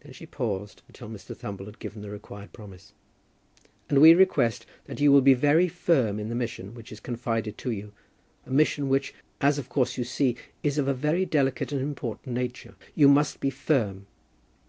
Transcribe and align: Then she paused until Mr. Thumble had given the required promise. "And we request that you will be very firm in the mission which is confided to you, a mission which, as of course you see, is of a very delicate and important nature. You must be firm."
Then 0.00 0.12
she 0.12 0.26
paused 0.26 0.82
until 0.88 1.08
Mr. 1.08 1.32
Thumble 1.32 1.66
had 1.66 1.78
given 1.78 2.02
the 2.02 2.10
required 2.10 2.52
promise. 2.52 2.92
"And 3.88 4.00
we 4.00 4.14
request 4.14 4.66
that 4.86 4.98
you 4.98 5.12
will 5.12 5.20
be 5.20 5.32
very 5.32 5.68
firm 5.68 6.18
in 6.18 6.28
the 6.28 6.34
mission 6.34 6.74
which 6.74 6.90
is 6.90 6.98
confided 6.98 7.56
to 7.58 7.70
you, 7.70 7.92
a 8.44 8.50
mission 8.50 8.88
which, 8.88 9.14
as 9.40 9.58
of 9.58 9.68
course 9.68 9.96
you 9.96 10.02
see, 10.02 10.34
is 10.64 10.76
of 10.76 10.88
a 10.88 10.92
very 10.92 11.24
delicate 11.24 11.70
and 11.70 11.80
important 11.80 12.34
nature. 12.34 12.74
You 12.96 13.06
must 13.06 13.38
be 13.38 13.50
firm." 13.50 14.06